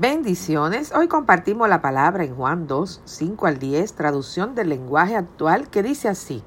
Bendiciones. 0.00 0.94
Hoy 0.94 1.08
compartimos 1.08 1.68
la 1.68 1.82
palabra 1.82 2.24
en 2.24 2.34
Juan 2.34 2.66
2, 2.66 3.02
5 3.04 3.46
al 3.46 3.58
10, 3.58 3.92
traducción 3.92 4.54
del 4.54 4.70
lenguaje 4.70 5.14
actual 5.14 5.68
que 5.68 5.82
dice 5.82 6.08
así. 6.08 6.42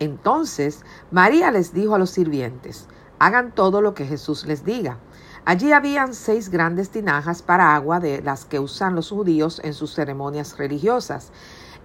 Entonces 0.00 0.80
María 1.12 1.52
les 1.52 1.72
dijo 1.72 1.94
a 1.94 2.00
los 2.00 2.10
sirvientes, 2.10 2.88
hagan 3.20 3.52
todo 3.52 3.82
lo 3.82 3.94
que 3.94 4.04
Jesús 4.04 4.46
les 4.46 4.64
diga. 4.64 4.98
Allí 5.44 5.70
habían 5.70 6.12
seis 6.12 6.48
grandes 6.48 6.90
tinajas 6.90 7.40
para 7.40 7.76
agua 7.76 8.00
de 8.00 8.20
las 8.20 8.46
que 8.46 8.58
usan 8.58 8.96
los 8.96 9.10
judíos 9.10 9.60
en 9.62 9.74
sus 9.74 9.94
ceremonias 9.94 10.58
religiosas. 10.58 11.30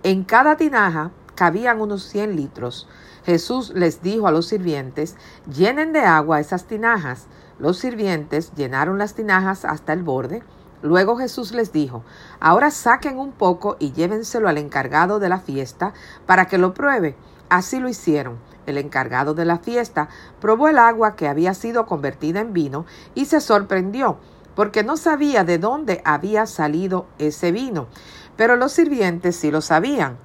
En 0.01 0.23
cada 0.23 0.57
tinaja 0.57 1.11
cabían 1.35 1.79
unos 1.79 2.05
100 2.05 2.35
litros. 2.35 2.89
Jesús 3.23 3.71
les 3.75 4.01
dijo 4.01 4.27
a 4.27 4.31
los 4.31 4.47
sirvientes, 4.47 5.15
llenen 5.45 5.93
de 5.93 5.99
agua 5.99 6.39
esas 6.39 6.65
tinajas. 6.65 7.27
Los 7.59 7.77
sirvientes 7.77 8.51
llenaron 8.55 8.97
las 8.97 9.13
tinajas 9.13 9.63
hasta 9.63 9.93
el 9.93 10.01
borde 10.01 10.41
Luego 10.83 11.17
Jesús 11.17 11.53
les 11.53 11.71
dijo, 11.71 12.03
ahora 12.39 12.69
saquen 12.69 13.17
un 13.17 13.31
poco 13.31 13.77
y 13.79 13.93
llévenselo 13.93 14.47
al 14.47 14.59
encargado 14.59 15.19
de 15.19 15.29
la 15.29 15.39
fiesta 15.39 15.93
para 16.25 16.45
que 16.45 16.59
lo 16.59 16.73
pruebe. 16.73 17.15
Así 17.49 17.79
lo 17.79 17.89
hicieron. 17.89 18.37
El 18.67 18.77
encargado 18.77 19.33
de 19.33 19.45
la 19.45 19.57
fiesta 19.57 20.09
probó 20.39 20.67
el 20.67 20.77
agua 20.77 21.15
que 21.15 21.27
había 21.27 21.53
sido 21.53 21.85
convertida 21.87 22.41
en 22.41 22.53
vino 22.53 22.85
y 23.15 23.25
se 23.25 23.41
sorprendió, 23.41 24.17
porque 24.55 24.83
no 24.83 24.97
sabía 24.97 25.43
de 25.43 25.57
dónde 25.57 26.01
había 26.05 26.45
salido 26.45 27.07
ese 27.17 27.51
vino. 27.51 27.87
Pero 28.35 28.55
los 28.55 28.73
sirvientes 28.73 29.35
sí 29.35 29.49
lo 29.49 29.61
sabían. 29.61 30.17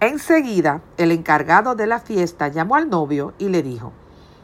Enseguida, 0.00 0.80
el 0.96 1.12
encargado 1.12 1.76
de 1.76 1.86
la 1.86 2.00
fiesta 2.00 2.48
llamó 2.48 2.74
al 2.74 2.90
novio 2.90 3.34
y 3.38 3.50
le 3.50 3.62
dijo, 3.62 3.92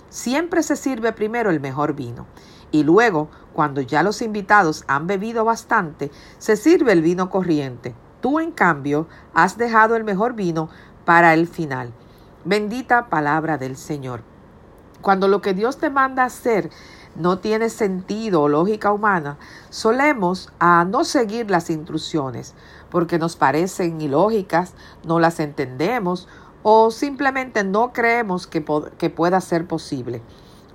Siempre 0.08 0.62
se 0.62 0.76
sirve 0.76 1.12
primero 1.12 1.50
el 1.50 1.60
mejor 1.60 1.94
vino 1.94 2.26
y 2.72 2.84
luego, 2.84 3.28
cuando 3.60 3.82
ya 3.82 4.02
los 4.02 4.22
invitados 4.22 4.84
han 4.86 5.06
bebido 5.06 5.44
bastante, 5.44 6.10
se 6.38 6.56
sirve 6.56 6.92
el 6.92 7.02
vino 7.02 7.28
corriente. 7.28 7.94
Tú, 8.22 8.40
en 8.40 8.52
cambio, 8.52 9.06
has 9.34 9.58
dejado 9.58 9.96
el 9.96 10.04
mejor 10.04 10.32
vino 10.32 10.70
para 11.04 11.34
el 11.34 11.46
final. 11.46 11.92
Bendita 12.46 13.10
palabra 13.10 13.58
del 13.58 13.76
Señor. 13.76 14.22
Cuando 15.02 15.28
lo 15.28 15.42
que 15.42 15.52
Dios 15.52 15.76
te 15.76 15.90
manda 15.90 16.24
hacer 16.24 16.70
no 17.16 17.40
tiene 17.40 17.68
sentido 17.68 18.40
o 18.40 18.48
lógica 18.48 18.92
humana, 18.94 19.36
solemos 19.68 20.50
a 20.58 20.86
no 20.86 21.04
seguir 21.04 21.50
las 21.50 21.68
instrucciones 21.68 22.54
porque 22.88 23.18
nos 23.18 23.36
parecen 23.36 24.00
ilógicas, 24.00 24.72
no 25.04 25.20
las 25.20 25.38
entendemos 25.38 26.28
o 26.62 26.90
simplemente 26.90 27.62
no 27.62 27.92
creemos 27.92 28.46
que, 28.46 28.64
que 28.96 29.10
pueda 29.10 29.38
ser 29.42 29.66
posible. 29.66 30.22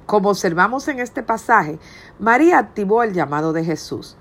Como 0.06 0.30
observamos 0.30 0.88
en 0.88 1.00
este 1.00 1.24
pasaje, 1.24 1.80
María 2.20 2.60
activó 2.60 3.02
el 3.02 3.14
llamado 3.14 3.54
de 3.54 3.64
Jesús. 3.66 4.18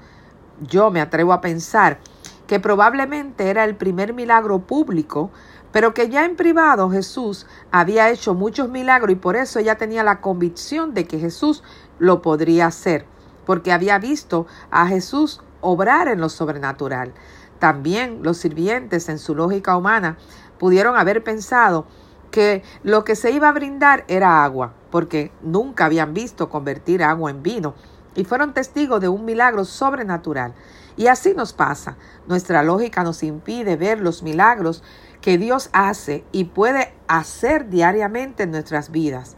Yo 0.62 0.90
me 0.90 1.00
atrevo 1.00 1.32
a 1.32 1.42
pensar 1.42 1.98
que 2.46 2.58
probablemente 2.58 3.50
era 3.50 3.64
el 3.64 3.76
primer 3.76 4.14
milagro 4.14 4.60
público, 4.60 5.30
pero 5.72 5.92
que 5.92 6.08
ya 6.08 6.24
en 6.24 6.36
privado 6.36 6.90
Jesús 6.90 7.46
había 7.70 8.10
hecho 8.10 8.32
muchos 8.32 8.70
milagros 8.70 9.12
y 9.12 9.16
por 9.16 9.36
eso 9.36 9.58
ella 9.58 9.76
tenía 9.76 10.02
la 10.04 10.20
convicción 10.20 10.94
de 10.94 11.06
que 11.06 11.18
Jesús 11.18 11.62
lo 11.98 12.22
podría 12.22 12.66
hacer, 12.66 13.04
porque 13.44 13.72
había 13.72 13.98
visto 13.98 14.46
a 14.70 14.86
Jesús 14.86 15.42
obrar 15.60 16.08
en 16.08 16.20
lo 16.20 16.30
sobrenatural. 16.30 17.12
También 17.58 18.22
los 18.22 18.38
sirvientes 18.38 19.08
en 19.08 19.18
su 19.18 19.34
lógica 19.34 19.76
humana 19.76 20.16
pudieron 20.58 20.96
haber 20.96 21.24
pensado 21.24 21.86
que 22.34 22.64
lo 22.82 23.04
que 23.04 23.14
se 23.14 23.30
iba 23.30 23.48
a 23.48 23.52
brindar 23.52 24.04
era 24.08 24.42
agua, 24.42 24.72
porque 24.90 25.30
nunca 25.40 25.84
habían 25.84 26.14
visto 26.14 26.50
convertir 26.50 27.04
agua 27.04 27.30
en 27.30 27.44
vino 27.44 27.76
y 28.16 28.24
fueron 28.24 28.52
testigos 28.52 29.00
de 29.00 29.06
un 29.06 29.24
milagro 29.24 29.64
sobrenatural. 29.64 30.52
Y 30.96 31.06
así 31.06 31.32
nos 31.32 31.52
pasa. 31.52 31.96
Nuestra 32.26 32.64
lógica 32.64 33.04
nos 33.04 33.22
impide 33.22 33.76
ver 33.76 34.00
los 34.00 34.24
milagros 34.24 34.82
que 35.20 35.38
Dios 35.38 35.70
hace 35.72 36.24
y 36.32 36.46
puede 36.46 36.92
hacer 37.06 37.68
diariamente 37.68 38.42
en 38.42 38.50
nuestras 38.50 38.90
vidas. 38.90 39.36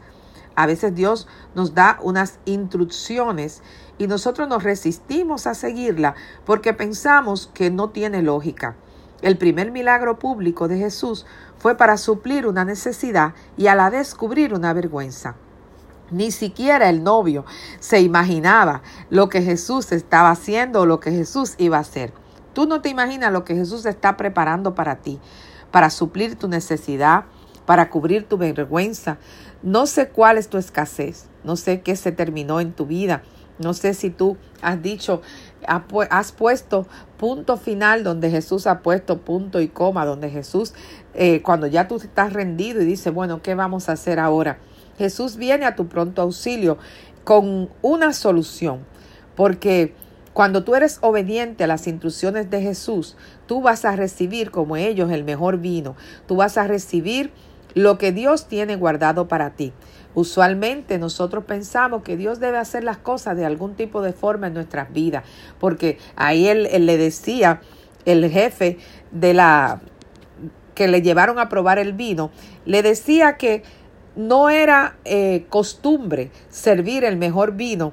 A 0.55 0.65
veces 0.65 0.95
Dios 0.95 1.29
nos 1.55 1.75
da 1.75 1.99
unas 2.01 2.39
instrucciones 2.47 3.63
y 3.99 4.07
nosotros 4.07 4.49
nos 4.49 4.63
resistimos 4.63 5.47
a 5.47 5.53
seguirla 5.53 6.15
porque 6.47 6.73
pensamos 6.73 7.51
que 7.53 7.71
no 7.71 7.91
tiene 7.91 8.23
lógica. 8.23 8.75
El 9.23 9.39
primer 9.39 9.71
milagro 9.73 10.19
público 10.19 10.69
de 10.69 10.79
Jesús 10.79 11.25
fue 11.59 11.77
para 11.77 11.97
suplir 11.97 12.47
una 12.47 12.65
necesidad 12.65 13.35
y 13.57 13.69
a 13.69 13.75
la 13.75 13.89
vez 13.89 14.15
cubrir 14.15 14.53
una 14.53 14.73
vergüenza. 14.73 15.37
Ni 16.11 16.31
siquiera 16.31 16.89
el 16.89 17.03
novio 17.03 17.45
se 17.81 18.01
imaginaba 18.01 18.83
lo 19.11 19.29
que 19.29 19.43
Jesús 19.43 19.91
estaba 19.91 20.31
haciendo 20.31 20.83
o 20.83 20.87
lo 20.87 21.01
que 21.01 21.11
Jesús 21.11 21.55
iba 21.59 21.79
a 21.79 21.81
hacer. 21.81 22.13
Tú 22.53 22.67
no 22.67 22.81
te 22.81 22.91
imaginas 22.91 23.33
lo 23.33 23.45
que 23.45 23.55
Jesús 23.55 23.87
está 23.87 24.17
preparando 24.17 24.75
para 24.75 24.97
ti, 24.97 25.19
para 25.71 25.91
suplir 25.91 26.37
tu 26.37 26.47
necesidad, 26.47 27.25
para 27.65 27.91
cubrir 27.91 28.29
tu 28.29 28.37
vergüenza. 28.37 29.19
No 29.63 29.87
sé 29.87 30.09
cuál 30.11 30.39
es 30.39 30.49
tu 30.49 30.59
escasez, 30.59 31.27
no 31.43 31.57
sé 31.57 31.81
qué 31.81 31.97
se 31.97 32.13
terminó 32.13 32.61
en 32.61 32.73
tu 32.73 32.87
vida, 32.87 33.23
no 33.59 33.73
sé 33.75 33.95
si 33.95 34.11
tú 34.11 34.37
has 34.63 34.83
dicho, 34.83 35.23
has 35.67 36.33
puesto 36.33 36.87
punto 37.17 37.57
final 37.57 38.05
donde 38.05 38.31
Jesús 38.31 38.67
ha 38.67 38.81
puesto 38.81 39.19
punto 39.19 39.61
y 39.61 39.69
coma, 39.69 40.05
donde 40.05 40.31
Jesús, 40.31 40.75
eh, 41.15 41.43
cuando 41.43 41.67
ya 41.67 41.89
tú 41.89 41.97
estás 41.97 42.33
rendido 42.33 42.83
y 42.83 42.85
dices, 42.85 43.13
bueno, 43.13 43.43
¿qué 43.43 43.55
vamos 43.55 43.89
a 43.89 43.93
hacer 43.93 44.19
ahora? 44.19 44.59
Jesús 44.99 45.37
viene 45.37 45.67
a 45.67 45.77
tu 45.77 45.89
pronto 45.89 46.23
auxilio 46.23 46.79
con 47.25 47.69
una 47.83 48.13
solución, 48.13 48.81
porque 49.35 49.95
cuando 50.33 50.65
tú 50.65 50.75
eres 50.75 50.99
obediente 51.01 51.65
a 51.65 51.67
las 51.67 51.87
instrucciones 51.87 52.51
de 52.51 52.61
Jesús, 52.61 53.17
tú 53.47 53.63
vas 53.63 53.85
a 53.85 53.97
recibir 53.97 54.51
como 54.51 54.77
ellos 54.77 55.11
el 55.11 55.25
mejor 55.25 55.59
vino, 55.59 55.97
tú 56.27 56.37
vas 56.37 56.59
a 56.59 56.67
recibir 56.67 57.33
lo 57.77 57.99
que 57.99 58.11
Dios 58.11 58.49
tiene 58.49 58.75
guardado 58.75 59.29
para 59.29 59.51
ti. 59.51 59.75
Usualmente 60.15 60.99
nosotros 60.99 61.45
pensamos 61.45 62.03
que 62.03 62.17
Dios 62.17 62.41
debe 62.41 62.57
hacer 62.57 62.83
las 62.83 62.97
cosas 62.97 63.37
de 63.37 63.45
algún 63.45 63.75
tipo 63.75 64.01
de 64.01 64.15
forma 64.15 64.47
en 64.47 64.55
nuestras 64.55 64.91
vidas, 64.95 65.25
porque 65.61 65.99
ahí 66.17 66.49
él, 66.49 66.87
le 66.87 66.97
decía, 66.97 67.61
el 68.07 68.31
jefe 68.31 68.79
de 69.11 69.35
la 69.35 69.83
que 70.75 70.89
le 70.89 71.03
llevaron 71.03 71.39
a 71.39 71.51
probar 71.51 71.79
el 71.79 71.93
vino, 71.93 72.31
le 72.65 72.83
decía 72.83 73.37
que 73.37 73.63
no 74.15 74.49
era 74.49 74.97
eh, 75.05 75.45
costumbre 75.51 76.31
servir 76.49 77.05
el 77.05 77.19
mejor 77.19 77.57
vino 77.57 77.93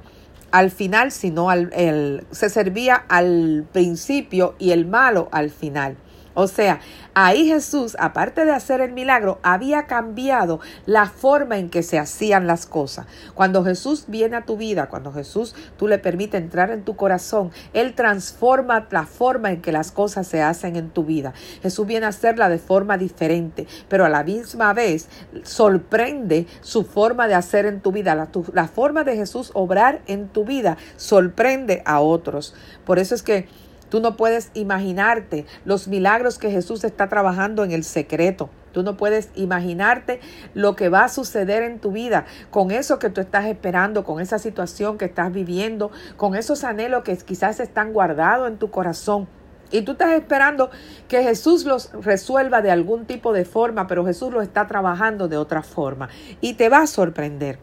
al 0.52 0.72
final, 0.72 1.12
sino 1.12 1.50
al, 1.50 1.74
el, 1.74 2.26
se 2.32 2.50
servía 2.50 2.96
al 2.96 3.68
principio 3.74 4.56
y 4.60 4.72
el 4.72 4.86
malo 4.86 5.28
al 5.34 5.50
final. 5.50 5.98
O 6.34 6.48
sea, 6.48 6.80
ahí 7.14 7.48
Jesús, 7.48 7.96
aparte 8.00 8.46
de 8.46 8.52
hacer 8.52 8.82
el 8.82 8.92
milagro, 8.92 9.40
había 9.44 9.86
cambiado 9.86 10.60
la 10.86 11.08
forma 11.08 11.58
en 11.58 11.70
que 11.70 11.84
se 11.84 12.00
hacían 12.00 12.48
las 12.48 12.66
cosas. 12.66 13.06
Cuando 13.36 13.64
Jesús 13.64 14.06
viene 14.08 14.38
a 14.38 14.46
tu 14.46 14.58
vida, 14.58 14.90
cuando 14.90 15.14
Jesús 15.14 15.56
tú 15.78 15.88
le 15.88 16.00
permite 16.00 16.38
entrar 16.38 16.72
en 16.72 16.84
tu 16.84 16.96
corazón, 16.96 17.52
Él 17.74 17.94
transforma 17.94 18.88
la 18.90 19.06
forma 19.06 19.52
en 19.52 19.62
que 19.62 19.72
las 19.72 19.92
cosas 19.92 20.28
se 20.28 20.42
hacen 20.42 20.76
en 20.76 20.90
tu 20.90 21.04
vida. 21.04 21.34
Jesús 21.62 21.86
viene 21.86 22.08
a 22.08 22.10
hacerla 22.10 22.50
de 22.50 22.58
forma 22.58 22.98
diferente, 22.98 23.68
pero 23.88 24.06
a 24.06 24.10
la 24.10 24.24
misma 24.24 24.74
vez 24.74 25.10
sorprende 25.44 26.48
su 26.62 26.84
forma 26.84 27.28
de 27.28 27.36
hacer 27.36 27.66
en 27.68 27.82
tu 27.82 27.92
vida. 27.92 28.16
La, 28.16 28.30
la 28.54 28.68
forma 28.68 29.04
de 29.04 29.16
Jesús 29.16 29.52
obrar 29.54 30.02
en 30.08 30.30
tu 30.30 30.46
vida 30.46 30.78
sorprende 30.98 31.84
a 31.86 32.00
otros. 32.00 32.56
Por 32.86 32.98
eso 32.98 33.14
es 33.14 33.22
que 33.22 33.48
Tú 33.94 34.00
no 34.00 34.18
puedes 34.18 34.50
imaginarte 34.56 35.46
los 35.66 35.88
milagros 35.88 36.40
que 36.40 36.50
Jesús 36.50 36.84
está 36.84 37.10
trabajando 37.10 37.64
en 37.64 37.72
el 37.72 37.84
secreto. 37.84 38.50
Tú 38.72 38.82
no 38.82 38.98
puedes 38.98 39.30
imaginarte 39.36 40.20
lo 40.56 40.76
que 40.76 40.90
va 40.90 41.04
a 41.04 41.10
suceder 41.10 41.62
en 41.62 41.78
tu 41.78 41.92
vida 41.92 42.26
con 42.50 42.72
eso 42.72 42.98
que 42.98 43.12
tú 43.12 43.22
estás 43.22 43.46
esperando, 43.46 44.04
con 44.04 44.20
esa 44.20 44.40
situación 44.40 44.98
que 44.98 45.06
estás 45.06 45.32
viviendo, 45.32 45.92
con 46.18 46.34
esos 46.34 46.64
anhelos 46.64 47.04
que 47.04 47.16
quizás 47.18 47.60
están 47.60 47.94
guardados 47.94 48.48
en 48.48 48.58
tu 48.58 48.72
corazón. 48.72 49.28
Y 49.70 49.84
tú 49.84 49.92
estás 49.92 50.14
esperando 50.14 50.72
que 51.08 51.22
Jesús 51.22 51.64
los 51.64 51.92
resuelva 51.94 52.64
de 52.64 52.72
algún 52.72 53.06
tipo 53.06 53.32
de 53.32 53.46
forma, 53.46 53.86
pero 53.86 54.04
Jesús 54.08 54.34
lo 54.34 54.42
está 54.42 54.66
trabajando 54.66 55.28
de 55.28 55.38
otra 55.38 55.62
forma. 55.62 56.10
Y 56.42 56.56
te 56.56 56.68
va 56.68 56.80
a 56.80 56.88
sorprender. 56.88 57.60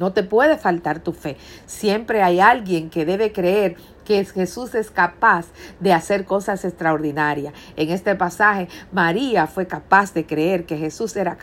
No 0.00 0.12
te 0.12 0.22
puede 0.22 0.56
faltar 0.56 1.00
tu 1.00 1.12
fe. 1.12 1.36
Siempre 1.66 2.22
hay 2.22 2.40
alguien 2.40 2.88
que 2.88 3.04
debe 3.04 3.32
creer 3.32 3.76
que 4.04 4.24
Jesús 4.24 4.74
es 4.74 4.90
capaz 4.90 5.46
de 5.78 5.92
hacer 5.92 6.24
cosas 6.24 6.64
extraordinarias. 6.64 7.54
En 7.76 7.90
este 7.90 8.16
pasaje, 8.16 8.66
María 8.90 9.46
fue 9.46 9.66
capaz 9.66 10.14
de 10.14 10.26
creer 10.26 10.64
que 10.64 10.78
Jesús 10.78 11.14
era, 11.16 11.36